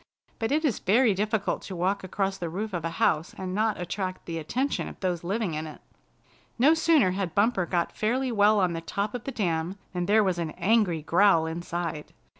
[0.39, 3.79] But it is very difficult to walk across the roof of a house and not
[3.79, 5.79] attract the attention of those living in it.
[6.57, 10.23] No sooner had Bumper got fairly well on the top of the dam, than there
[10.23, 12.13] was an angry growl inside.